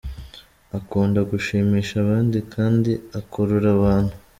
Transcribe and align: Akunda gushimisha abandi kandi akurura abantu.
Akunda 0.77 1.19
gushimisha 1.31 1.93
abandi 2.03 2.37
kandi 2.53 2.91
akurura 3.19 3.67
abantu. 3.77 4.13